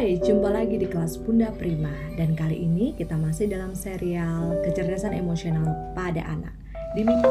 Hai, 0.00 0.16
jumpa 0.16 0.48
lagi 0.48 0.80
di 0.80 0.88
kelas 0.88 1.20
Bunda 1.20 1.52
Prima 1.52 1.92
dan 2.16 2.32
kali 2.32 2.56
ini 2.56 2.96
kita 2.96 3.20
masih 3.20 3.52
dalam 3.52 3.76
serial 3.76 4.56
kecerdasan 4.64 5.12
emosional 5.12 5.92
pada 5.92 6.24
anak. 6.24 6.56
Di 6.96 7.04
minggu 7.04 7.28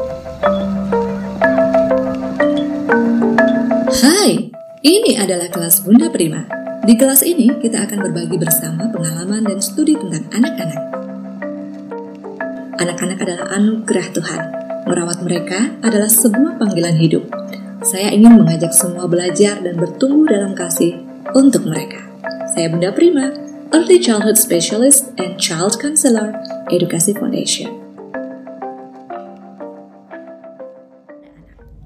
Hai, 3.90 4.54
ini 4.86 5.18
adalah 5.18 5.50
kelas 5.50 5.82
Bunda 5.82 6.14
Prima. 6.14 6.46
Di 6.86 6.94
kelas 6.94 7.26
ini 7.26 7.50
kita 7.58 7.90
akan 7.90 8.06
berbagi 8.06 8.38
bersama 8.38 8.86
pengalaman 8.94 9.50
dan 9.50 9.58
studi 9.58 9.98
tentang 9.98 10.30
anak-anak. 10.30 10.82
Anak-anak 12.78 13.18
adalah 13.18 13.46
anugerah 13.50 14.06
Tuhan. 14.14 14.42
Merawat 14.86 15.18
mereka 15.26 15.74
adalah 15.82 16.06
sebuah 16.06 16.62
panggilan 16.62 16.94
hidup. 17.02 17.26
Saya 17.82 18.14
ingin 18.14 18.38
mengajak 18.38 18.70
semua 18.70 19.10
belajar 19.10 19.58
dan 19.58 19.74
bertumbuh 19.74 20.30
dalam 20.30 20.54
kasih 20.54 21.02
untuk 21.34 21.66
mereka. 21.66 22.09
Saya 22.50 22.66
Bunda 22.66 22.90
Prima, 22.90 23.30
Early 23.70 24.02
Childhood 24.02 24.34
Specialist 24.34 25.14
and 25.22 25.38
Child 25.38 25.78
Counselor, 25.78 26.34
Edukasi 26.74 27.14
Foundation. 27.14 27.80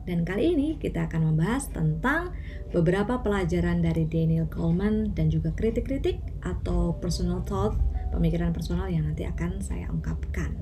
dan 0.04 0.20
kali 0.20 0.52
ini 0.52 0.68
kita 0.76 1.08
akan 1.08 1.32
membahas 1.32 1.72
tentang 1.72 2.36
beberapa 2.70 3.18
pelajaran 3.24 3.80
dari 3.80 4.04
Daniel 4.04 4.44
Goleman 4.46 5.16
dan 5.16 5.32
juga 5.32 5.50
kritik-kritik 5.56 6.20
atau 6.44 6.94
personal 7.00 7.40
thought, 7.48 7.74
pemikiran 8.12 8.52
personal 8.52 8.86
yang 8.92 9.08
nanti 9.08 9.24
akan 9.24 9.64
saya 9.64 9.88
ungkapkan. 9.88 10.52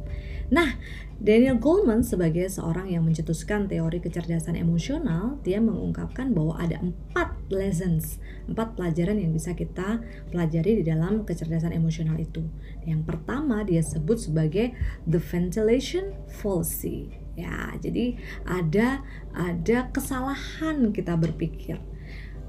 Nah, 0.55 0.79
Daniel 1.19 1.59
Goleman 1.59 2.07
sebagai 2.07 2.47
seorang 2.47 2.91
yang 2.91 3.03
mencetuskan 3.03 3.67
teori 3.67 3.99
kecerdasan 3.99 4.55
emosional, 4.55 5.43
dia 5.43 5.59
mengungkapkan 5.59 6.31
bahwa 6.31 6.57
ada 6.57 6.79
empat 6.79 7.35
lessons, 7.53 8.19
empat 8.49 8.75
pelajaran 8.75 9.21
yang 9.21 9.31
bisa 9.31 9.53
kita 9.53 10.01
pelajari 10.33 10.81
di 10.81 10.85
dalam 10.89 11.23
kecerdasan 11.29 11.77
emosional 11.77 12.17
itu. 12.17 12.43
Yang 12.89 13.05
pertama 13.07 13.63
dia 13.63 13.85
sebut 13.85 14.19
sebagai 14.19 14.73
the 15.05 15.21
ventilation 15.21 16.17
fallacy. 16.27 17.13
Ya, 17.33 17.73
jadi 17.81 18.17
ada 18.45 19.01
ada 19.33 19.89
kesalahan 19.93 20.93
kita 20.93 21.17
berpikir. 21.17 21.81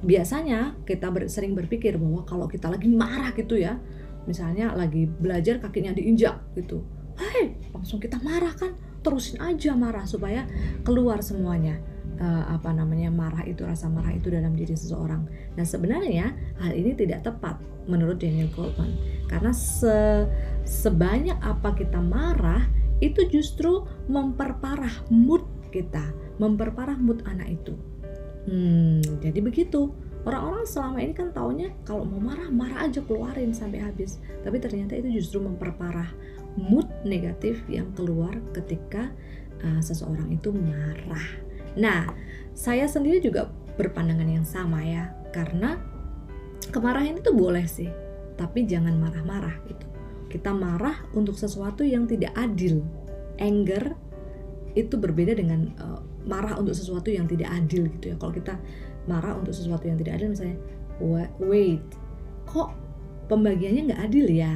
Biasanya 0.04 0.76
kita 0.84 1.08
ber, 1.08 1.32
sering 1.32 1.56
berpikir 1.56 1.96
bahwa 1.96 2.28
kalau 2.28 2.52
kita 2.52 2.68
lagi 2.68 2.92
marah 2.92 3.32
gitu 3.32 3.56
ya, 3.56 3.80
misalnya 4.28 4.72
lagi 4.76 5.08
belajar 5.08 5.60
kakinya 5.60 5.96
diinjak 5.96 6.40
gitu 6.56 6.84
hei 7.20 7.54
langsung 7.74 8.02
kita 8.02 8.18
marah 8.24 8.54
kan 8.56 8.74
terusin 9.04 9.38
aja 9.44 9.76
marah 9.76 10.08
supaya 10.08 10.48
keluar 10.88 11.20
semuanya 11.20 11.78
uh, 12.20 12.54
apa 12.54 12.70
namanya 12.74 13.10
marah 13.10 13.46
itu 13.48 13.64
rasa 13.64 13.90
marah 13.90 14.14
itu 14.14 14.30
dalam 14.30 14.54
diri 14.54 14.76
seseorang. 14.76 15.26
Nah 15.56 15.66
sebenarnya 15.66 16.34
hal 16.62 16.74
ini 16.74 16.94
tidak 16.94 17.26
tepat 17.26 17.58
menurut 17.90 18.20
Daniel 18.20 18.48
Goleman 18.56 18.96
karena 19.28 19.52
se 19.52 20.28
sebanyak 20.64 21.36
apa 21.44 21.76
kita 21.76 22.00
marah 22.00 22.64
itu 23.04 23.28
justru 23.28 23.84
memperparah 24.08 25.10
mood 25.12 25.44
kita, 25.74 26.14
memperparah 26.40 26.96
mood 26.96 27.26
anak 27.28 27.60
itu. 27.60 27.74
Hmm, 28.48 29.04
jadi 29.20 29.40
begitu. 29.40 29.92
Orang-orang 30.24 30.64
selama 30.64 31.04
ini 31.04 31.12
kan 31.12 31.36
taunya 31.36 31.76
kalau 31.84 32.08
mau 32.08 32.32
marah 32.32 32.48
marah 32.48 32.88
aja 32.88 33.04
keluarin 33.04 33.52
sampai 33.52 33.84
habis, 33.84 34.24
tapi 34.40 34.56
ternyata 34.56 34.96
itu 34.96 35.20
justru 35.20 35.44
memperparah 35.44 36.08
mood 36.56 36.88
negatif 37.04 37.60
yang 37.68 37.92
keluar 37.92 38.32
ketika 38.56 39.12
uh, 39.68 39.82
seseorang 39.84 40.32
itu 40.32 40.56
marah. 40.56 41.28
Nah, 41.80 42.10
saya 42.54 42.86
sendiri 42.86 43.24
juga 43.24 43.50
berpandangan 43.80 44.30
yang 44.30 44.46
sama 44.46 44.86
ya, 44.86 45.10
karena 45.34 45.82
kemarahan 46.70 47.18
itu 47.18 47.34
boleh 47.34 47.66
sih, 47.66 47.90
tapi 48.38 48.70
jangan 48.70 48.94
marah-marah 48.98 49.58
gitu. 49.66 49.86
Kita 50.30 50.54
marah 50.54 51.06
untuk 51.14 51.38
sesuatu 51.38 51.86
yang 51.86 52.10
tidak 52.10 52.34
adil. 52.38 52.82
Anger 53.42 53.98
itu 54.74 54.98
berbeda 54.98 55.38
dengan 55.38 55.74
uh, 55.82 56.02
marah 56.26 56.58
untuk 56.58 56.74
sesuatu 56.74 57.10
yang 57.10 57.26
tidak 57.30 57.50
adil 57.50 57.90
gitu 57.98 58.14
ya. 58.14 58.16
Kalau 58.18 58.34
kita 58.34 58.58
marah 59.10 59.38
untuk 59.38 59.54
sesuatu 59.54 59.86
yang 59.86 59.98
tidak 59.98 60.22
adil 60.22 60.34
misalnya, 60.34 60.58
wait, 61.42 61.86
kok 62.46 62.74
pembagiannya 63.30 63.90
nggak 63.90 64.02
adil 64.10 64.26
ya? 64.30 64.54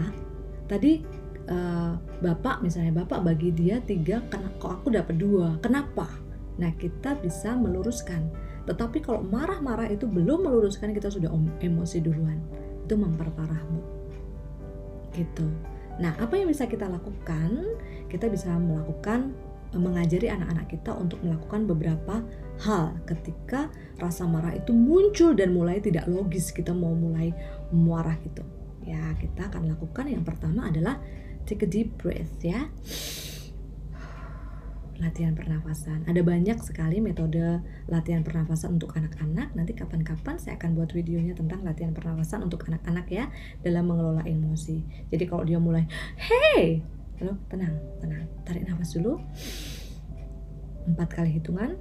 Tadi 0.70 1.02
uh, 1.50 1.94
bapak 2.22 2.62
misalnya 2.62 3.04
bapak 3.04 3.24
bagi 3.24 3.50
dia 3.54 3.80
tiga 3.82 4.22
kok 4.60 4.82
aku 4.82 4.94
dapat 4.94 5.16
dua 5.18 5.56
kenapa 5.64 6.08
nah 6.58 6.74
kita 6.76 7.18
bisa 7.22 7.54
meluruskan. 7.54 8.30
Tetapi 8.68 9.00
kalau 9.00 9.24
marah-marah 9.24 9.88
itu 9.88 10.04
belum 10.10 10.44
meluruskan 10.44 10.92
kita 10.92 11.08
sudah 11.08 11.32
emosi 11.64 11.98
duluan. 12.04 12.42
Itu 12.84 13.00
memperparahmu. 13.00 13.82
Gitu. 15.16 15.48
Nah 15.98 16.14
apa 16.20 16.36
yang 16.36 16.52
bisa 16.52 16.68
kita 16.68 16.86
lakukan? 16.86 17.78
Kita 18.12 18.28
bisa 18.28 18.52
melakukan 18.60 19.34
eh, 19.72 19.80
mengajari 19.80 20.28
anak-anak 20.28 20.68
kita 20.68 20.92
untuk 20.94 21.24
melakukan 21.24 21.64
beberapa 21.64 22.22
hal. 22.66 22.98
Ketika 23.08 23.72
rasa 23.98 24.28
marah 24.28 24.54
itu 24.54 24.76
muncul 24.76 25.32
dan 25.34 25.56
mulai 25.56 25.80
tidak 25.80 26.06
logis 26.12 26.52
kita 26.52 26.76
mau 26.76 26.92
mulai 26.92 27.32
marah 27.72 28.20
gitu. 28.22 28.44
Ya 28.84 29.16
kita 29.16 29.48
akan 29.48 29.72
lakukan 29.72 30.12
yang 30.12 30.28
pertama 30.28 30.68
adalah 30.68 31.00
take 31.48 31.64
a 31.64 31.70
deep 31.70 31.96
breath 31.96 32.44
ya 32.44 32.68
latihan 34.98 35.34
pernafasan. 35.38 36.06
Ada 36.10 36.22
banyak 36.26 36.58
sekali 36.62 36.98
metode 37.02 37.62
latihan 37.86 38.26
pernafasan 38.26 38.78
untuk 38.78 38.98
anak-anak. 38.98 39.54
Nanti 39.54 39.78
kapan-kapan 39.78 40.42
saya 40.42 40.58
akan 40.58 40.74
buat 40.74 40.92
videonya 40.94 41.38
tentang 41.38 41.62
latihan 41.62 41.94
pernafasan 41.94 42.46
untuk 42.46 42.66
anak-anak 42.66 43.08
ya 43.10 43.26
dalam 43.62 43.86
mengelola 43.90 44.26
emosi. 44.26 45.10
Jadi 45.14 45.24
kalau 45.30 45.46
dia 45.46 45.62
mulai 45.62 45.86
hey! 46.18 46.82
Halo 47.18 47.34
tenang 47.50 47.74
tenang. 48.02 48.26
Tarik 48.46 48.66
nafas 48.70 48.94
dulu. 48.94 49.22
Empat 50.86 51.10
kali 51.14 51.38
hitungan. 51.38 51.78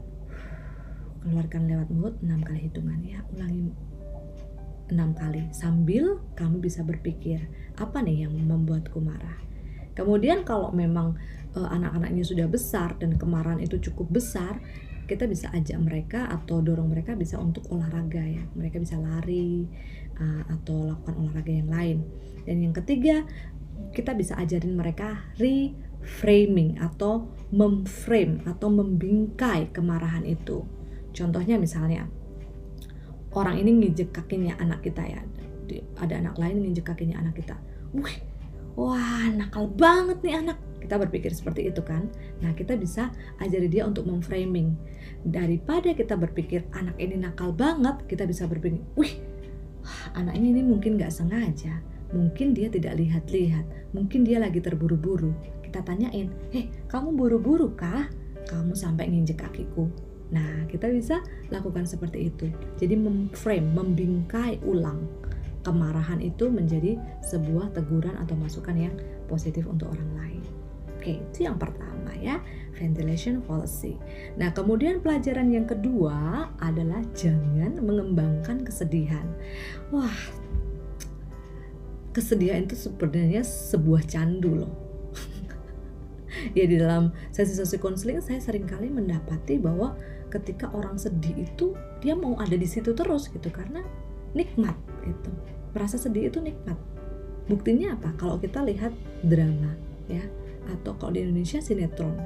Keluarkan 1.24 1.66
lewat 1.66 1.88
mulut 1.92 2.14
enam 2.24 2.40
kali 2.44 2.68
hitungan. 2.68 3.00
Ya 3.04 3.20
ulangi 3.32 3.72
enam 4.92 5.12
kali. 5.12 5.48
Sambil 5.52 6.20
kamu 6.36 6.64
bisa 6.64 6.84
berpikir 6.84 7.48
apa 7.76 8.00
nih 8.00 8.28
yang 8.28 8.32
membuatku 8.32 9.00
marah 9.02 9.46
Kemudian 9.96 10.44
kalau 10.44 10.70
memang 10.76 11.16
uh, 11.56 11.68
anak-anaknya 11.72 12.22
sudah 12.22 12.46
besar 12.46 13.00
dan 13.00 13.16
kemarahan 13.16 13.58
itu 13.64 13.80
cukup 13.80 14.12
besar, 14.20 14.60
kita 15.08 15.24
bisa 15.24 15.48
ajak 15.56 15.78
mereka 15.80 16.28
atau 16.28 16.60
dorong 16.60 16.92
mereka 16.92 17.16
bisa 17.16 17.40
untuk 17.40 17.64
olahraga 17.72 18.20
ya. 18.20 18.44
Mereka 18.52 18.76
bisa 18.76 19.00
lari 19.00 19.64
uh, 20.20 20.44
atau 20.52 20.84
lakukan 20.84 21.16
olahraga 21.16 21.50
yang 21.50 21.72
lain. 21.72 21.98
Dan 22.44 22.60
yang 22.60 22.74
ketiga, 22.76 23.24
kita 23.96 24.12
bisa 24.12 24.36
ajarin 24.36 24.76
mereka 24.76 25.24
reframing 25.40 26.76
atau 26.76 27.32
memframe 27.48 28.44
atau 28.44 28.68
membingkai 28.68 29.72
kemarahan 29.72 30.28
itu. 30.28 30.66
Contohnya 31.16 31.56
misalnya 31.56 32.04
orang 33.32 33.56
ini 33.56 33.72
nginjek 33.80 34.12
kakinya 34.12 34.60
anak 34.60 34.84
kita 34.84 35.00
ya. 35.06 35.22
Ada 35.98 36.20
anak 36.20 36.36
lain 36.36 36.62
nginjek 36.66 36.92
kakinya 36.92 37.22
anak 37.22 37.40
kita. 37.40 37.56
Wih, 37.96 38.35
wah 38.76 39.26
nakal 39.32 39.66
banget 39.66 40.20
nih 40.22 40.36
anak. 40.44 40.58
Kita 40.78 41.02
berpikir 41.02 41.34
seperti 41.34 41.66
itu 41.66 41.82
kan? 41.82 42.06
Nah 42.44 42.54
kita 42.54 42.78
bisa 42.78 43.10
ajari 43.42 43.66
dia 43.66 43.82
untuk 43.88 44.06
memframing. 44.06 44.76
Daripada 45.26 45.90
kita 45.96 46.14
berpikir 46.14 46.68
anak 46.76 46.94
ini 47.00 47.18
nakal 47.18 47.50
banget 47.50 48.06
kita 48.06 48.22
bisa 48.22 48.46
berpikir 48.46 48.78
wih 48.94 49.18
anaknya 50.14 50.60
ini 50.60 50.62
mungkin 50.62 50.94
nggak 51.00 51.10
sengaja. 51.10 51.82
Mungkin 52.14 52.54
dia 52.54 52.70
tidak 52.70 52.94
lihat-lihat. 53.02 53.66
Mungkin 53.90 54.22
dia 54.22 54.38
lagi 54.38 54.62
terburu-buru. 54.62 55.34
Kita 55.64 55.82
tanyain 55.82 56.30
eh 56.54 56.70
kamu 56.86 57.18
buru-buru 57.18 57.74
kah? 57.74 58.06
Kamu 58.46 58.78
sampai 58.78 59.10
nginjek 59.10 59.42
kakiku. 59.42 59.90
Nah, 60.26 60.66
kita 60.66 60.90
bisa 60.90 61.22
lakukan 61.54 61.86
seperti 61.86 62.30
itu. 62.30 62.50
Jadi 62.78 62.98
memframe, 62.98 63.74
membingkai 63.74 64.58
ulang 64.66 65.06
kemarahan 65.66 66.22
itu 66.22 66.46
menjadi 66.46 66.94
sebuah 67.26 67.74
teguran 67.74 68.14
atau 68.22 68.38
masukan 68.38 68.78
yang 68.78 68.94
positif 69.26 69.66
untuk 69.66 69.90
orang 69.90 70.10
lain. 70.14 70.42
Oke, 70.94 71.18
itu 71.18 71.50
yang 71.50 71.58
pertama 71.58 72.14
ya, 72.22 72.38
ventilation 72.78 73.42
policy. 73.42 73.98
Nah, 74.38 74.54
kemudian 74.54 75.02
pelajaran 75.02 75.50
yang 75.50 75.66
kedua 75.66 76.50
adalah 76.62 77.02
jangan 77.18 77.82
mengembangkan 77.82 78.62
kesedihan. 78.62 79.26
Wah, 79.90 80.14
kesedihan 82.14 82.62
itu 82.62 82.78
sebenarnya 82.78 83.42
sebuah 83.42 84.06
candu 84.06 84.62
loh. 84.62 84.74
ya 86.58 86.64
di 86.64 86.78
dalam 86.78 87.10
sesi-sesi 87.34 87.82
konseling 87.82 88.22
saya 88.22 88.38
sering 88.38 88.70
kali 88.70 88.86
mendapati 88.86 89.58
bahwa 89.58 89.98
ketika 90.30 90.70
orang 90.74 90.98
sedih 90.98 91.46
itu 91.46 91.72
dia 92.02 92.12
mau 92.18 92.36
ada 92.36 92.54
di 92.54 92.66
situ 92.66 92.92
terus 92.92 93.30
gitu 93.30 93.48
karena 93.48 93.80
nikmat 94.34 94.74
itu 95.06 95.32
merasa 95.76 96.00
sedih 96.00 96.32
itu 96.32 96.40
nikmat. 96.40 96.80
Buktinya 97.46 97.92
apa? 97.92 98.16
Kalau 98.16 98.40
kita 98.40 98.64
lihat 98.64 98.96
drama 99.20 99.76
ya 100.08 100.24
atau 100.80 100.96
kalau 100.96 101.14
di 101.14 101.22
Indonesia 101.22 101.62
sinetron 101.62 102.16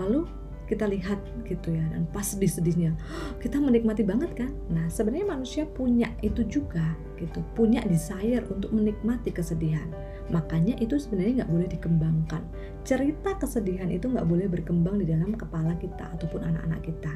lalu 0.00 0.24
kita 0.64 0.88
lihat 0.88 1.20
gitu 1.44 1.76
ya 1.76 1.84
dan 1.92 2.08
pas 2.08 2.24
sedih-sedihnya 2.24 2.96
kita 3.42 3.60
menikmati 3.60 4.00
banget 4.00 4.32
kan? 4.32 4.50
Nah 4.72 4.88
sebenarnya 4.88 5.28
manusia 5.36 5.68
punya 5.68 6.08
itu 6.24 6.40
juga 6.48 6.96
gitu. 7.20 7.44
Punya 7.52 7.84
desire 7.84 8.46
untuk 8.48 8.72
menikmati 8.72 9.28
kesedihan. 9.28 9.86
Makanya 10.32 10.80
itu 10.80 10.96
sebenarnya 10.96 11.44
nggak 11.44 11.52
boleh 11.52 11.68
dikembangkan. 11.68 12.42
Cerita 12.80 13.36
kesedihan 13.36 13.92
itu 13.92 14.08
nggak 14.08 14.24
boleh 14.24 14.48
berkembang 14.48 15.04
di 15.04 15.06
dalam 15.08 15.36
kepala 15.36 15.76
kita 15.76 16.16
ataupun 16.16 16.48
anak-anak 16.48 16.80
kita. 16.80 17.12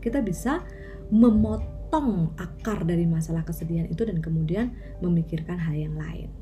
Kita 0.00 0.24
bisa 0.24 0.64
memotong 1.86 2.34
akar 2.34 2.82
dari 2.82 3.06
masalah 3.06 3.46
kesedihan 3.46 3.86
itu 3.86 4.02
dan 4.02 4.18
kemudian 4.18 4.74
memikirkan 4.98 5.54
hal 5.62 5.74
yang 5.78 5.94
lain 5.94 6.34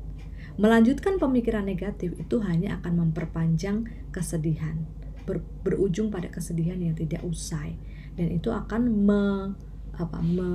melanjutkan 0.57 1.21
pemikiran 1.21 1.69
negatif 1.69 2.17
itu 2.17 2.41
hanya 2.41 2.81
akan 2.81 3.05
memperpanjang 3.05 3.85
kesedihan 4.09 4.89
ber, 5.29 5.45
berujung 5.61 6.09
pada 6.09 6.33
kesedihan 6.33 6.81
yang 6.81 6.97
tidak 6.97 7.21
usai 7.21 7.77
dan 8.15 8.31
itu 8.31 8.49
akan 8.49 8.89
me, 9.05 9.53
apa, 9.99 10.17
me, 10.23 10.49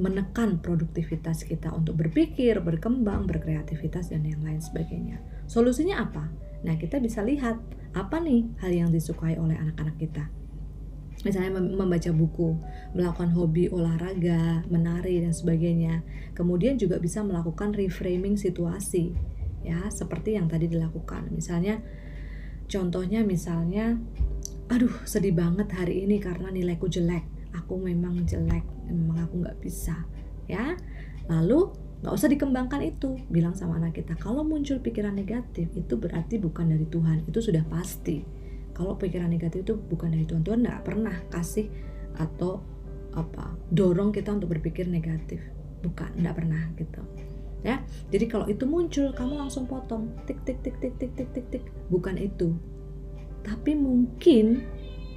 menekan 0.00 0.64
produktivitas 0.64 1.44
kita 1.44 1.68
untuk 1.74 2.00
berpikir, 2.00 2.56
berkembang, 2.64 3.28
berkreativitas 3.28 4.08
dan 4.08 4.24
yang 4.24 4.40
lain 4.40 4.62
sebagainya. 4.62 5.20
Solusinya 5.44 6.00
apa? 6.00 6.32
Nah, 6.64 6.80
kita 6.80 6.96
bisa 6.96 7.20
lihat 7.20 7.60
apa 7.92 8.16
nih 8.24 8.48
hal 8.64 8.72
yang 8.72 8.88
disukai 8.88 9.36
oleh 9.36 9.60
anak-anak 9.60 10.00
kita. 10.00 10.37
Misalnya 11.26 11.58
membaca 11.58 12.10
buku, 12.14 12.54
melakukan 12.94 13.34
hobi 13.34 13.66
olahraga, 13.66 14.62
menari 14.70 15.18
dan 15.18 15.34
sebagainya. 15.34 16.06
Kemudian 16.38 16.78
juga 16.78 17.02
bisa 17.02 17.26
melakukan 17.26 17.74
reframing 17.74 18.38
situasi 18.38 19.18
ya, 19.66 19.90
seperti 19.90 20.38
yang 20.38 20.46
tadi 20.46 20.70
dilakukan. 20.70 21.34
Misalnya 21.34 21.82
Contohnya 22.68 23.24
misalnya, 23.24 23.96
aduh 24.68 24.92
sedih 25.08 25.32
banget 25.32 25.72
hari 25.72 26.04
ini 26.04 26.20
karena 26.20 26.52
nilaiku 26.52 26.84
jelek. 26.84 27.24
Aku 27.56 27.80
memang 27.80 28.28
jelek, 28.28 28.60
memang 28.84 29.24
aku 29.24 29.40
nggak 29.40 29.56
bisa. 29.64 30.04
Ya, 30.44 30.76
lalu 31.32 31.72
nggak 32.04 32.12
usah 32.12 32.28
dikembangkan 32.28 32.84
itu. 32.84 33.16
Bilang 33.32 33.56
sama 33.56 33.80
anak 33.80 33.96
kita, 33.96 34.20
kalau 34.20 34.44
muncul 34.44 34.84
pikiran 34.84 35.16
negatif 35.16 35.72
itu 35.72 35.96
berarti 35.96 36.36
bukan 36.36 36.76
dari 36.76 36.84
Tuhan. 36.84 37.24
Itu 37.24 37.40
sudah 37.40 37.64
pasti. 37.72 38.20
Kalau 38.78 38.94
pikiran 38.94 39.26
negatif 39.26 39.66
itu 39.66 39.74
bukan 39.74 40.14
dari 40.14 40.22
Tuhan, 40.22 40.46
Tuhan 40.46 40.62
nggak 40.62 40.86
pernah 40.86 41.16
kasih 41.34 41.66
atau 42.14 42.62
apa 43.18 43.58
dorong 43.74 44.14
kita 44.14 44.30
untuk 44.30 44.54
berpikir 44.54 44.86
negatif. 44.86 45.42
Bukan, 45.82 46.14
nggak 46.14 46.34
pernah 46.38 46.62
gitu 46.78 47.02
ya. 47.66 47.82
Jadi 48.10 48.24
kalau 48.30 48.46
itu 48.46 48.64
muncul 48.66 49.10
kamu 49.10 49.34
langsung 49.38 49.66
potong 49.66 50.14
tik 50.26 50.38
tik 50.46 50.62
tik 50.62 50.78
tik 50.78 50.94
tik 50.98 51.12
tik 51.18 51.30
tik 51.34 51.46
tik. 51.50 51.64
Bukan 51.90 52.18
itu. 52.18 52.54
Tapi 53.42 53.74
mungkin 53.74 54.62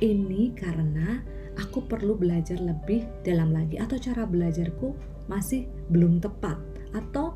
ini 0.02 0.56
karena 0.58 1.22
aku 1.60 1.86
perlu 1.86 2.18
belajar 2.18 2.58
lebih 2.58 3.06
dalam 3.22 3.54
lagi 3.54 3.78
atau 3.78 4.00
cara 4.00 4.26
belajarku 4.26 4.96
masih 5.30 5.68
belum 5.92 6.18
tepat 6.24 6.58
atau 6.96 7.36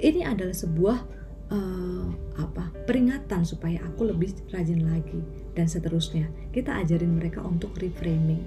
ini 0.00 0.24
adalah 0.24 0.56
sebuah 0.56 1.19
uh, 1.50 2.06
apa 2.38 2.72
peringatan 2.86 3.44
supaya 3.44 3.82
aku 3.84 4.08
lebih 4.08 4.32
rajin 4.50 4.86
lagi 4.86 5.20
dan 5.54 5.66
seterusnya 5.66 6.30
kita 6.54 6.78
ajarin 6.80 7.18
mereka 7.18 7.44
untuk 7.44 7.76
reframing 7.78 8.42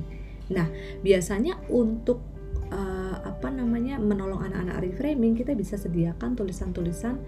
nah 0.51 0.67
biasanya 1.05 1.59
untuk 1.71 2.19
uh, 2.71 3.17
apa 3.23 3.47
namanya 3.53 4.01
menolong 4.01 4.43
anak-anak 4.43 4.83
reframing 4.83 5.37
kita 5.37 5.55
bisa 5.55 5.79
sediakan 5.79 6.35
tulisan-tulisan 6.35 7.19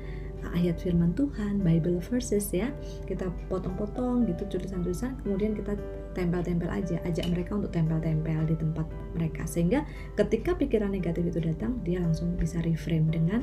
ayat 0.54 0.78
firman 0.78 1.16
Tuhan, 1.18 1.66
Bible 1.66 1.98
verses 2.06 2.54
ya. 2.54 2.70
Kita 3.10 3.32
potong-potong 3.50 4.30
gitu 4.30 4.46
tulisan-tulisan 4.46 5.18
kemudian 5.26 5.58
kita 5.58 5.74
tempel-tempel 6.14 6.70
aja, 6.70 7.02
ajak 7.02 7.26
mereka 7.34 7.58
untuk 7.58 7.74
tempel-tempel 7.74 8.46
di 8.46 8.56
tempat 8.56 8.86
mereka 9.18 9.44
sehingga 9.50 9.84
ketika 10.14 10.54
pikiran 10.54 10.94
negatif 10.94 11.26
itu 11.26 11.40
datang 11.42 11.82
dia 11.82 12.00
langsung 12.04 12.38
bisa 12.38 12.62
reframe 12.62 13.10
dengan 13.10 13.42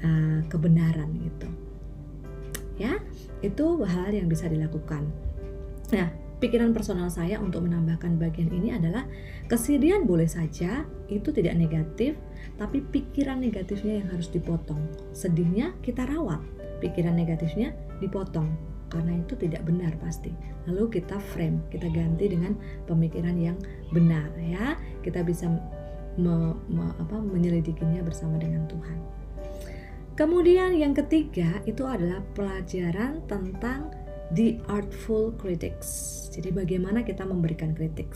uh, 0.00 0.40
kebenaran 0.48 1.12
gitu. 1.20 1.67
Ya, 2.78 3.02
itu 3.42 3.82
hal 3.82 4.14
yang 4.14 4.30
bisa 4.30 4.46
dilakukan. 4.46 5.10
Nah, 5.90 6.08
pikiran 6.38 6.70
personal 6.70 7.10
saya 7.10 7.42
untuk 7.42 7.66
menambahkan 7.66 8.16
bagian 8.16 8.48
ini 8.54 8.70
adalah 8.70 9.04
kesedihan 9.50 10.06
boleh 10.06 10.30
saja 10.30 10.86
itu 11.10 11.34
tidak 11.34 11.58
negatif, 11.58 12.14
tapi 12.54 12.80
pikiran 12.80 13.42
negatifnya 13.42 14.02
yang 14.02 14.08
harus 14.14 14.30
dipotong. 14.30 14.78
Sedihnya 15.10 15.74
kita 15.82 16.06
rawat, 16.06 16.38
pikiran 16.78 17.18
negatifnya 17.18 17.74
dipotong 17.98 18.54
karena 18.88 19.20
itu 19.20 19.36
tidak 19.36 19.62
benar 19.68 19.92
pasti. 20.00 20.32
Lalu 20.64 21.00
kita 21.00 21.20
frame, 21.20 21.60
kita 21.68 21.92
ganti 21.92 22.30
dengan 22.32 22.56
pemikiran 22.88 23.36
yang 23.36 23.56
benar 23.92 24.32
ya. 24.40 24.76
Kita 25.04 25.20
bisa 25.24 25.48
me, 26.16 26.56
me, 26.68 26.92
apa, 26.96 27.20
menyelidikinya 27.20 28.00
bersama 28.00 28.40
dengan 28.40 28.64
Tuhan. 28.66 29.17
Kemudian 30.18 30.74
yang 30.74 30.98
ketiga 30.98 31.62
itu 31.62 31.86
adalah 31.86 32.18
pelajaran 32.34 33.22
tentang 33.30 33.94
the 34.34 34.58
artful 34.66 35.30
critics. 35.38 36.26
Jadi 36.34 36.50
bagaimana 36.50 37.06
kita 37.06 37.22
memberikan 37.22 37.70
kritik. 37.70 38.10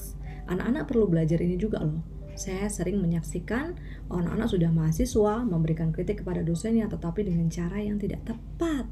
Anak-anak 0.51 0.91
perlu 0.91 1.07
belajar 1.07 1.39
ini 1.39 1.55
juga 1.55 1.79
loh. 1.79 2.03
Saya 2.35 2.67
sering 2.67 2.99
menyaksikan 2.99 3.79
anak-anak 4.11 4.51
sudah 4.51 4.75
mahasiswa 4.75 5.47
memberikan 5.47 5.95
kritik 5.95 6.27
kepada 6.27 6.43
dosennya 6.43 6.91
tetapi 6.91 7.23
dengan 7.23 7.47
cara 7.47 7.79
yang 7.79 8.03
tidak 8.03 8.27
tepat. 8.27 8.91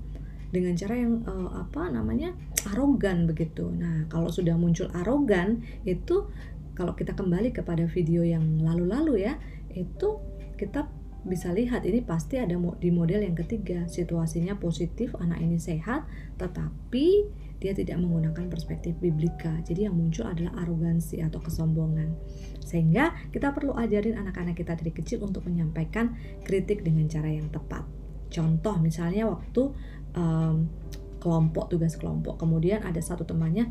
Dengan 0.55 0.79
cara 0.79 0.95
yang 0.95 1.27
uh, 1.27 1.67
apa 1.67 1.91
namanya? 1.91 2.31
arogan 2.71 3.27
begitu. 3.27 3.75
Nah, 3.75 4.07
kalau 4.07 4.31
sudah 4.31 4.55
muncul 4.55 4.87
arogan 4.95 5.67
itu 5.83 6.31
kalau 6.79 6.95
kita 6.95 7.19
kembali 7.19 7.51
kepada 7.51 7.91
video 7.91 8.23
yang 8.23 8.63
lalu-lalu 8.63 9.27
ya, 9.27 9.35
itu 9.75 10.23
kita 10.55 11.00
bisa 11.21 11.53
lihat 11.53 11.85
ini 11.85 12.01
pasti 12.01 12.41
ada 12.41 12.57
di 12.57 12.91
model 12.93 13.21
yang 13.21 13.37
ketiga. 13.37 13.85
Situasinya 13.85 14.57
positif 14.57 15.13
anak 15.21 15.41
ini 15.45 15.61
sehat 15.61 16.09
tetapi 16.41 17.29
dia 17.61 17.77
tidak 17.77 18.01
menggunakan 18.01 18.49
perspektif 18.49 18.97
biblika. 18.97 19.53
Jadi 19.69 19.85
yang 19.85 19.93
muncul 19.93 20.25
adalah 20.25 20.65
arogansi 20.65 21.21
atau 21.21 21.45
kesombongan. 21.45 22.17
Sehingga 22.65 23.13
kita 23.29 23.53
perlu 23.53 23.77
ajarin 23.77 24.17
anak-anak 24.17 24.57
kita 24.57 24.73
dari 24.81 24.93
kecil 24.97 25.21
untuk 25.29 25.45
menyampaikan 25.45 26.17
kritik 26.41 26.81
dengan 26.81 27.05
cara 27.05 27.29
yang 27.29 27.53
tepat. 27.53 27.85
Contoh 28.33 28.81
misalnya 28.81 29.29
waktu 29.29 29.77
um, 30.17 30.73
kelompok 31.21 31.69
tugas 31.69 32.01
kelompok. 32.01 32.41
Kemudian 32.41 32.81
ada 32.81 32.99
satu 33.05 33.29
temannya 33.29 33.69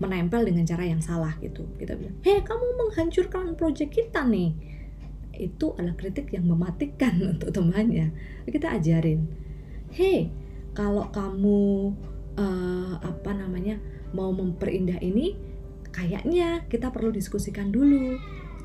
menempel 0.00 0.48
dengan 0.48 0.64
cara 0.64 0.88
yang 0.88 1.04
salah 1.04 1.36
gitu. 1.44 1.68
Kita 1.76 1.92
bilang 2.00 2.16
hei 2.24 2.40
kamu 2.40 2.66
menghancurkan 2.80 3.52
proyek 3.52 3.92
kita 3.92 4.24
nih 4.24 4.79
itu 5.40 5.72
adalah 5.76 5.96
kritik 5.96 6.28
yang 6.36 6.44
mematikan 6.44 7.16
untuk 7.36 7.50
temannya 7.50 8.12
kita 8.44 8.76
ajarin 8.76 9.24
hey 9.96 10.28
kalau 10.76 11.08
kamu 11.10 11.92
uh, 12.36 12.94
apa 13.00 13.30
namanya 13.32 13.80
mau 14.12 14.30
memperindah 14.30 15.00
ini 15.00 15.34
kayaknya 15.90 16.66
kita 16.70 16.92
perlu 16.92 17.10
diskusikan 17.10 17.72
dulu 17.72 18.20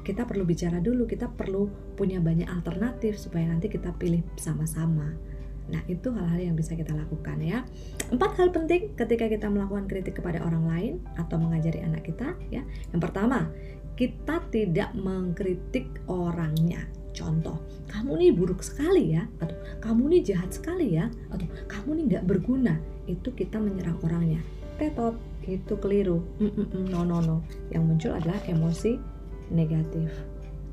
kita 0.06 0.28
perlu 0.30 0.46
bicara 0.46 0.78
dulu 0.78 1.10
kita 1.10 1.32
perlu 1.34 1.66
punya 1.98 2.22
banyak 2.22 2.46
alternatif 2.46 3.18
supaya 3.18 3.50
nanti 3.50 3.72
kita 3.72 3.90
pilih 3.98 4.22
sama-sama 4.38 5.18
Nah, 5.66 5.82
itu 5.90 6.14
hal-hal 6.14 6.52
yang 6.52 6.56
bisa 6.58 6.78
kita 6.78 6.94
lakukan 6.94 7.42
ya. 7.42 7.66
Empat 8.14 8.38
hal 8.38 8.54
penting 8.54 8.94
ketika 8.94 9.26
kita 9.26 9.50
melakukan 9.50 9.90
kritik 9.90 10.22
kepada 10.22 10.46
orang 10.46 10.66
lain 10.70 10.94
atau 11.18 11.42
mengajari 11.42 11.82
anak 11.82 12.06
kita 12.06 12.38
ya. 12.54 12.62
Yang 12.94 13.02
pertama, 13.02 13.50
kita 13.96 14.44
tidak 14.52 14.92
mengkritik 14.94 15.88
orangnya. 16.12 16.84
Contoh, 17.16 17.64
kamu 17.88 18.12
nih 18.20 18.32
buruk 18.36 18.60
sekali 18.60 19.16
ya, 19.16 19.24
atau 19.40 19.56
kamu 19.80 20.20
nih 20.20 20.36
jahat 20.36 20.52
sekali 20.52 21.00
ya, 21.00 21.08
atau 21.32 21.48
kamu 21.72 21.90
nih 21.96 22.04
nggak 22.12 22.26
berguna. 22.28 22.76
Itu 23.08 23.32
kita 23.32 23.56
menyerang 23.56 23.96
orangnya. 24.04 24.44
Tetot, 24.76 25.16
itu 25.48 25.80
keliru. 25.80 26.20
Mm 26.44 26.52
-mm 26.52 26.66
-mm, 26.68 26.84
no 26.92 27.08
no 27.08 27.24
no. 27.24 27.38
Yang 27.72 27.84
muncul 27.88 28.12
adalah 28.20 28.40
emosi 28.52 29.00
negatif. 29.48 30.12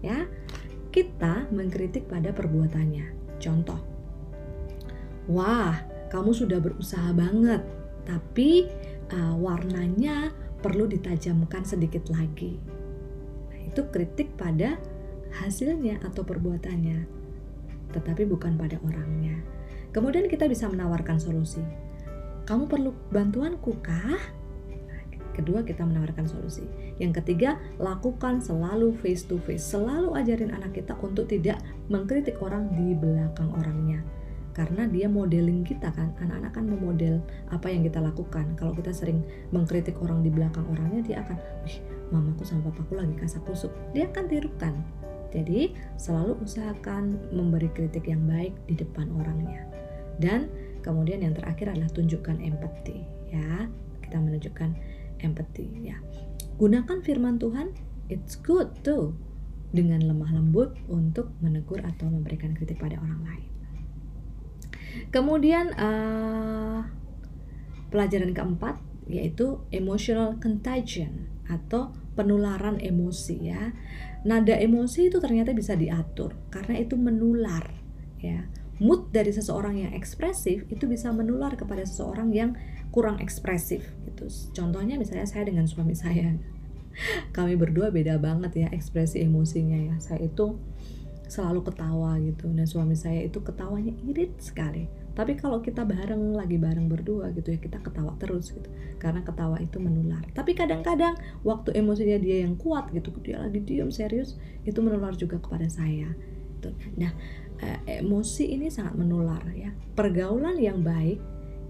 Ya, 0.03 0.27
kita 0.91 1.47
mengkritik 1.55 2.11
pada 2.11 2.35
perbuatannya. 2.35 3.39
Contoh, 3.39 3.79
wah, 5.31 5.79
kamu 6.11 6.35
sudah 6.35 6.59
berusaha 6.59 7.15
banget, 7.15 7.63
tapi 8.03 8.67
uh, 9.15 9.39
warnanya 9.39 10.35
perlu 10.59 10.91
ditajamkan 10.91 11.63
sedikit 11.63 12.11
lagi 12.11 12.72
itu 13.73 13.89
kritik 13.89 14.37
pada 14.37 14.77
hasilnya 15.33 16.05
atau 16.05 16.21
perbuatannya, 16.21 17.09
tetapi 17.97 18.29
bukan 18.29 18.61
pada 18.61 18.77
orangnya. 18.85 19.41
Kemudian 19.97 20.29
kita 20.29 20.45
bisa 20.45 20.69
menawarkan 20.69 21.17
solusi. 21.17 21.65
Kamu 22.45 22.69
perlu 22.69 22.93
bantuanku 23.09 23.81
kah? 23.81 24.21
Kedua, 25.33 25.65
kita 25.65 25.89
menawarkan 25.89 26.29
solusi. 26.29 26.69
Yang 27.01 27.25
ketiga, 27.25 27.57
lakukan 27.81 28.45
selalu 28.45 28.93
face 29.01 29.25
to 29.25 29.41
face. 29.41 29.65
Selalu 29.65 30.13
ajarin 30.13 30.53
anak 30.53 30.77
kita 30.77 30.93
untuk 31.01 31.33
tidak 31.33 31.57
mengkritik 31.89 32.37
orang 32.45 32.69
di 32.77 32.93
belakang 32.93 33.49
orangnya. 33.57 34.05
Karena 34.53 34.85
dia 34.85 35.09
modeling 35.09 35.65
kita 35.65 35.89
kan. 35.93 36.13
Anak-anak 36.21 36.53
kan 36.53 36.65
memodel 36.69 37.25
apa 37.49 37.73
yang 37.73 37.85
kita 37.85 37.99
lakukan. 38.01 38.53
Kalau 38.57 38.77
kita 38.77 38.93
sering 38.93 39.25
mengkritik 39.51 39.97
orang 40.05 40.21
di 40.21 40.29
belakang 40.29 40.65
orangnya 40.69 41.01
dia 41.05 41.17
akan 41.25 41.37
wih 41.65 41.79
mamaku 42.13 42.45
sama 42.45 42.69
papaku 42.69 43.01
lagi 43.01 43.17
kasak 43.17 43.41
kusuk 43.49 43.73
dia 43.97 44.09
akan 44.13 44.29
tirukan. 44.29 44.75
Jadi 45.33 45.73
selalu 45.97 46.37
usahakan 46.45 47.17
memberi 47.33 47.73
kritik 47.73 48.05
yang 48.05 48.21
baik 48.29 48.53
di 48.69 48.77
depan 48.77 49.09
orangnya. 49.17 49.65
Dan 50.21 50.53
kemudian 50.85 51.25
yang 51.25 51.33
terakhir 51.33 51.73
adalah 51.73 51.89
tunjukkan 51.89 52.37
empati 52.37 52.99
ya. 53.33 53.65
Kita 54.05 54.21
menunjukkan 54.21 54.71
empati 55.25 55.65
ya. 55.81 55.97
Gunakan 56.61 57.01
firman 57.01 57.41
Tuhan 57.41 57.73
it's 58.13 58.37
good 58.37 58.69
too 58.85 59.17
dengan 59.73 60.05
lemah 60.05 60.37
lembut 60.37 60.77
untuk 60.93 61.33
menegur 61.41 61.81
atau 61.81 62.13
memberikan 62.13 62.53
kritik 62.53 62.77
pada 62.77 63.01
orang 63.01 63.25
lain 63.25 63.52
Kemudian 65.13 65.73
uh, 65.77 66.85
pelajaran 67.93 68.33
keempat 68.33 68.81
yaitu 69.11 69.61
emotional 69.75 70.39
contagion 70.39 71.29
atau 71.51 71.93
penularan 72.17 72.79
emosi 72.81 73.37
ya. 73.43 73.73
Nada 74.23 74.55
emosi 74.55 75.11
itu 75.11 75.19
ternyata 75.19 75.51
bisa 75.53 75.75
diatur 75.75 76.39
karena 76.49 76.79
itu 76.81 76.95
menular 76.97 77.73
ya. 78.23 78.47
Mood 78.83 79.15
dari 79.15 79.31
seseorang 79.31 79.79
yang 79.79 79.93
ekspresif 79.95 80.67
itu 80.67 80.91
bisa 80.91 81.15
menular 81.15 81.55
kepada 81.55 81.87
seseorang 81.87 82.35
yang 82.35 82.59
kurang 82.91 83.23
ekspresif 83.23 83.95
gitu. 84.09 84.27
Contohnya 84.57 84.99
misalnya 84.99 85.29
saya 85.29 85.47
dengan 85.47 85.71
suami 85.71 85.95
saya. 85.95 86.35
Kami 87.37 87.57
berdua 87.57 87.89
beda 87.89 88.21
banget 88.21 88.67
ya 88.67 88.69
ekspresi 88.75 89.23
emosinya 89.23 89.79
ya. 89.79 89.95
Saya 90.03 90.29
itu 90.29 90.59
selalu 91.33 91.65
ketawa 91.65 92.21
gitu. 92.21 92.53
Dan 92.53 92.69
suami 92.69 92.93
saya 92.93 93.25
itu 93.25 93.41
ketawanya 93.41 93.97
irit 94.05 94.37
sekali. 94.37 94.85
Tapi 95.17 95.37
kalau 95.37 95.61
kita 95.65 95.85
bareng 95.85 96.37
lagi 96.37 96.57
bareng 96.57 96.89
berdua 96.89 97.33
gitu 97.33 97.53
ya 97.57 97.59
kita 97.61 97.81
ketawa 97.81 98.13
terus 98.21 98.53
gitu. 98.53 98.69
Karena 99.01 99.25
ketawa 99.25 99.57
itu 99.65 99.81
menular. 99.81 100.21
Tapi 100.37 100.53
kadang-kadang 100.53 101.17
waktu 101.41 101.73
emosinya 101.73 102.21
dia 102.21 102.45
yang 102.45 102.61
kuat 102.61 102.93
gitu 102.93 103.09
dia 103.25 103.41
lagi 103.41 103.65
diem 103.65 103.89
serius 103.89 104.37
itu 104.69 104.77
menular 104.85 105.17
juga 105.17 105.41
kepada 105.41 105.69
saya. 105.73 106.13
Gitu. 106.63 106.71
nah 106.95 107.11
eh, 107.59 107.99
emosi 107.99 108.53
ini 108.53 108.69
sangat 108.69 108.95
menular 109.01 109.41
ya. 109.57 109.73
Pergaulan 109.97 110.61
yang 110.61 110.85
baik 110.85 111.19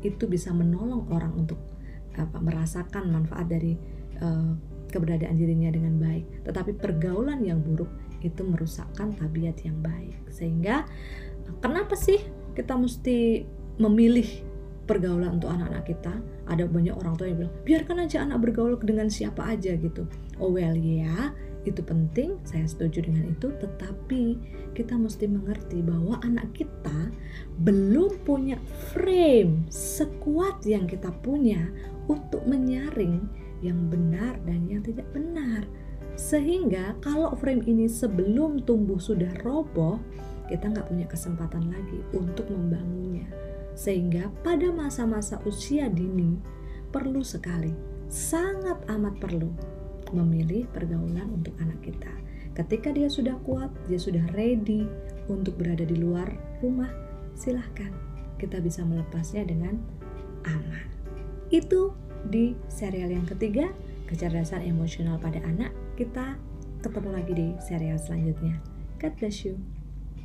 itu 0.02 0.26
bisa 0.26 0.50
menolong 0.50 1.07
orang 1.14 1.33
untuk 1.38 1.59
apa 2.12 2.42
merasakan 2.45 3.09
manfaat 3.09 3.49
dari 3.49 3.73
uh, 4.21 4.52
keberadaan 4.92 5.40
dirinya 5.40 5.73
dengan 5.73 5.97
baik. 5.97 6.45
Tetapi 6.45 6.76
pergaulan 6.76 7.40
yang 7.40 7.64
buruk 7.64 7.88
itu 8.23 8.43
merusakkan 8.47 9.14
tabiat 9.19 9.59
yang 9.67 9.79
baik. 9.83 10.17
Sehingga 10.31 10.87
kenapa 11.59 11.99
sih 11.99 12.23
kita 12.55 12.79
mesti 12.79 13.43
memilih 13.83 14.26
pergaulan 14.87 15.43
untuk 15.43 15.50
anak-anak 15.50 15.85
kita? 15.87 16.14
Ada 16.47 16.67
banyak 16.67 16.95
orang 16.95 17.14
tua 17.19 17.26
yang 17.31 17.47
bilang, 17.47 17.57
biarkan 17.67 17.97
aja 18.02 18.23
anak 18.23 18.38
bergaul 18.43 18.79
dengan 18.79 19.11
siapa 19.11 19.47
aja 19.47 19.75
gitu. 19.79 20.07
Oh 20.43 20.50
well 20.50 20.75
ya, 20.75 21.31
itu 21.62 21.79
penting, 21.87 22.43
saya 22.43 22.67
setuju 22.67 23.07
dengan 23.07 23.31
itu, 23.31 23.55
tetapi 23.55 24.35
kita 24.75 24.99
mesti 24.99 25.31
mengerti 25.31 25.79
bahwa 25.79 26.19
anak 26.26 26.50
kita 26.50 27.14
belum 27.62 28.19
punya 28.26 28.59
frame 28.91 29.71
sekuat 29.71 30.67
yang 30.67 30.91
kita 30.91 31.14
punya 31.23 31.71
untuk 32.11 32.43
menyaring 32.50 33.31
yang 33.62 33.79
benar 33.87 34.35
dan 34.43 34.67
yang 34.67 34.83
tidak 34.83 35.07
benar. 35.14 35.62
Sehingga 36.14 36.97
kalau 37.00 37.33
frame 37.37 37.64
ini 37.64 37.88
sebelum 37.88 38.62
tumbuh 38.62 39.00
sudah 39.00 39.33
roboh, 39.40 39.97
kita 40.52 40.69
nggak 40.69 40.88
punya 40.92 41.07
kesempatan 41.09 41.73
lagi 41.73 42.00
untuk 42.12 42.49
membangunnya. 42.52 43.25
Sehingga 43.73 44.28
pada 44.45 44.69
masa-masa 44.69 45.40
usia 45.49 45.88
dini 45.88 46.37
perlu 46.92 47.25
sekali, 47.25 47.73
sangat 48.12 48.85
amat 48.92 49.16
perlu 49.16 49.49
memilih 50.12 50.69
pergaulan 50.69 51.25
untuk 51.33 51.57
anak 51.57 51.81
kita. 51.81 52.12
Ketika 52.52 52.92
dia 52.92 53.09
sudah 53.09 53.40
kuat, 53.49 53.73
dia 53.88 53.97
sudah 53.97 54.28
ready 54.37 54.85
untuk 55.33 55.57
berada 55.57 55.88
di 55.88 55.97
luar 55.97 56.28
rumah, 56.61 56.92
silahkan 57.33 57.88
kita 58.37 58.61
bisa 58.61 58.85
melepasnya 58.85 59.49
dengan 59.49 59.81
aman. 60.45 60.85
Itu 61.49 61.97
di 62.28 62.52
serial 62.69 63.09
yang 63.09 63.25
ketiga, 63.25 63.73
kecerdasan 64.04 64.69
emosional 64.69 65.16
pada 65.16 65.40
anak 65.49 65.73
kita 66.03 66.35
ketemu 66.83 67.15
lagi 67.15 67.31
di 67.31 67.49
serial 67.63 67.95
selanjutnya. 67.95 68.59
God 68.99 69.15
bless 69.23 69.47
you. 69.47 69.55